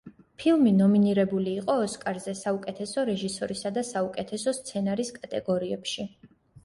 [0.43, 6.09] ფილმი ნომინირებული იყო ოსკარზე საუკეთესო რეჟისორისა და საუკეთესო სცენარის კატეგორიებში.